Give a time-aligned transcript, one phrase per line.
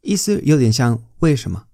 [0.00, 1.68] 意思有点像“为什么”，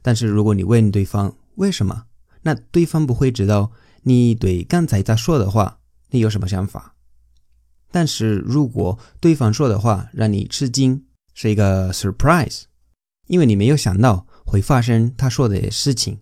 [0.00, 2.06] 但是如果你问对方为什么，
[2.42, 6.94] 那对方不会知道你对刚才他说的话你有什么想法。
[7.90, 12.64] 但是如果对方说的话让你吃惊，是一个 surprise，
[13.32, 16.20] 因为你没有想到会发生他说的事情，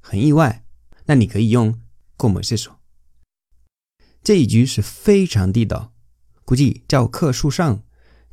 [0.00, 0.66] 很意外，
[1.06, 1.80] 那你可以用
[2.18, 2.72] como es eso。
[4.22, 5.94] 这一句是非常地道，
[6.44, 7.82] 估计教科书上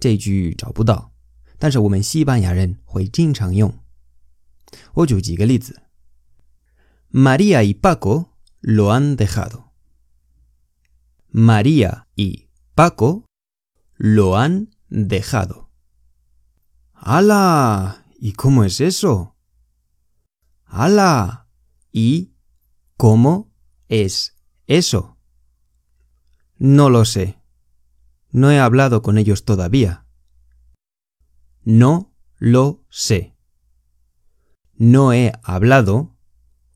[0.02, 1.14] 这一句找不到。
[1.58, 3.74] 但是我们西班牙人会经常用。
[4.96, 5.82] 我举几个例子
[7.14, 9.70] ：María y Paco lo han dejado。
[11.32, 13.24] María y Paco
[13.98, 15.70] lo han dejado。
[17.02, 17.99] ¡Hala!
[18.22, 19.38] ¿Y cómo es eso?
[20.66, 21.48] ¡Hala!
[21.92, 22.34] ¿Y
[22.98, 23.50] cómo
[23.88, 24.36] es
[24.68, 25.18] eso?
[26.58, 27.40] No lo sé.
[28.30, 30.06] No he hablado con ellos todavía.
[31.64, 33.38] No lo sé.
[34.76, 36.18] No he hablado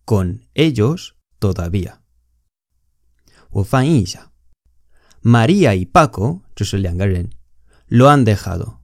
[0.06, 2.02] con ellos todavía.
[5.22, 6.42] María y Paco,
[7.88, 8.83] lo han dejado.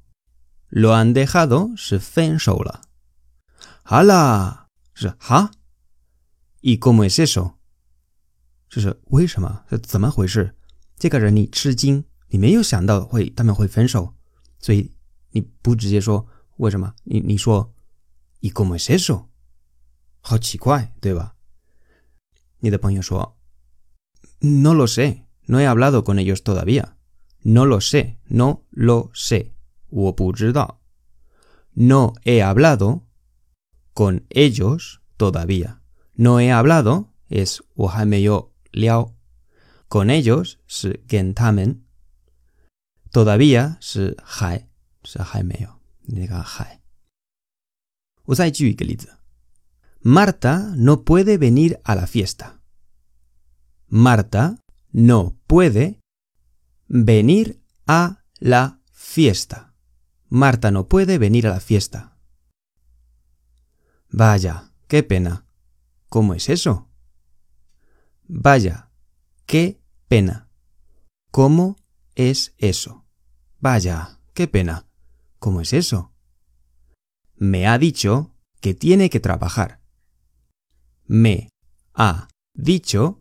[0.70, 2.82] Lo han dejado 是分手了。
[3.84, 5.52] hala 是哈，
[6.60, 7.54] y cómo es eso？
[8.68, 9.64] 就是为什么？
[9.70, 10.56] 是怎么回事？
[10.96, 14.14] 这个人你吃惊，你没有想到会他们会分手，
[14.58, 14.92] 所以
[15.30, 16.26] 你不直接说
[16.56, 17.72] 为什么，你你说
[18.40, 19.26] y cómo es eso？
[20.20, 21.36] 好奇怪，对吧？
[22.60, 23.38] 你的朋友说
[24.40, 29.52] no lo sé，no he hablado con ellos todavía，no lo sé，no lo sé。
[29.88, 30.80] 我不知道。
[31.72, 33.02] No he hablado
[33.94, 35.80] con ellos todavía.
[36.14, 39.14] No he hablado es 我还没有聊。
[39.88, 41.82] Con ellos 是跟他们。
[43.12, 44.68] Todavía 是还
[45.04, 45.68] 是还没有
[46.02, 46.80] 那个还。
[48.24, 49.18] 我再举一个例子。
[50.02, 52.60] Marta no puede venir a la fiesta.
[53.88, 54.58] Marta
[54.92, 56.00] no puede
[56.88, 59.67] venir a la fiesta.
[60.29, 62.15] Marta no puede venir a la fiesta.
[64.11, 65.45] Vaya, qué pena.
[66.07, 66.87] ¿Cómo es eso?
[68.27, 68.91] Vaya,
[69.47, 70.49] qué pena.
[71.31, 71.77] ¿Cómo
[72.15, 73.05] es eso?
[73.59, 74.87] Vaya, qué pena.
[75.39, 76.13] ¿Cómo es eso?
[77.35, 79.81] Me ha dicho que tiene que trabajar.
[81.05, 81.49] Me
[81.93, 83.19] ha dicho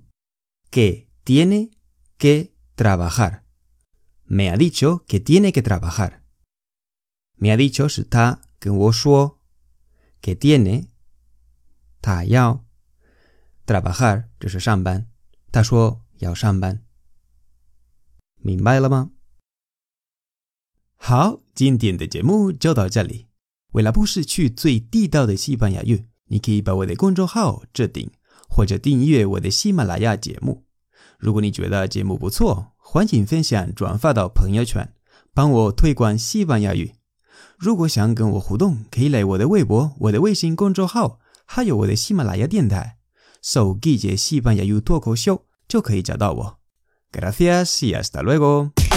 [0.71, 1.71] que tiene
[2.19, 3.45] que trabajar.
[4.27, 6.28] Me ha dicho que tiene que trabajar.
[7.41, 9.39] Me ha dicho está que vosso
[10.21, 10.89] que tiene
[12.01, 12.65] tayao
[13.65, 15.07] trabajar shanban
[15.53, 16.83] 他说要上班，
[18.41, 19.13] 明白了吗？
[20.97, 23.29] 好，今天的节目就到这里。
[23.73, 28.11] 为了不失去最地道的西班牙语，你可以把我的公众号置顶，
[28.49, 30.67] 或者订阅我的喜马拉雅节目。
[31.19, 34.93] 如果你觉得节目不错，欢迎分享转发到朋友圈，
[35.33, 36.98] 帮我推广西班牙语。
[37.57, 42.99] 如果想跟我互动，可以来我的微博、我的微信公众号，还有我的喜马拉雅电台，
[43.43, 46.59] 搜“季节西班牙语脱口秀”就可以找到我。
[47.13, 48.88] Gracias y hasta luego。